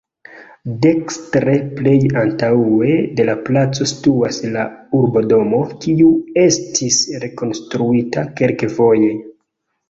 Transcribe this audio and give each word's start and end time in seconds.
Dekstre 0.83 1.57
plej 1.73 1.91
antaŭe 2.21 2.95
de 3.19 3.25
la 3.27 3.35
placo 3.49 3.87
situas 3.91 4.39
la 4.55 4.63
Urbodomo, 5.01 5.61
kiu 5.85 6.09
estis 6.47 6.99
rekonstruita 7.27 8.25
kelkfoje. 8.41 9.13